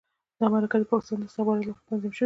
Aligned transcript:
دا 0.39 0.45
مرکه 0.53 0.77
د 0.79 0.83
پاکستان 0.91 1.17
د 1.19 1.23
استخباراتو 1.29 1.67
لخوا 1.71 1.83
تنظیم 1.89 2.11
شوې 2.13 2.15
وه. 2.15 2.19